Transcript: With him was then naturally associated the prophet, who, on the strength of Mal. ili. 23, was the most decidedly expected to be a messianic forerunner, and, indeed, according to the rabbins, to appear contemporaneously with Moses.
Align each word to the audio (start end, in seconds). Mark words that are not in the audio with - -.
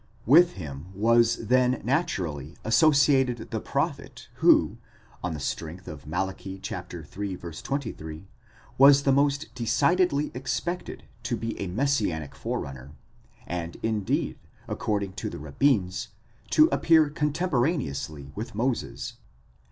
With 0.25 0.53
him 0.53 0.87
was 0.95 1.45
then 1.45 1.79
naturally 1.83 2.57
associated 2.63 3.51
the 3.51 3.59
prophet, 3.59 4.29
who, 4.37 4.79
on 5.23 5.35
the 5.35 5.39
strength 5.39 5.87
of 5.87 6.07
Mal. 6.07 6.27
ili. 6.43 6.57
23, 6.57 8.25
was 8.79 9.03
the 9.03 9.11
most 9.11 9.53
decidedly 9.53 10.31
expected 10.33 11.03
to 11.21 11.37
be 11.37 11.59
a 11.61 11.67
messianic 11.67 12.33
forerunner, 12.33 12.93
and, 13.45 13.77
indeed, 13.83 14.39
according 14.67 15.13
to 15.13 15.29
the 15.29 15.37
rabbins, 15.37 16.07
to 16.49 16.67
appear 16.71 17.11
contemporaneously 17.11 18.31
with 18.35 18.55
Moses. 18.55 19.17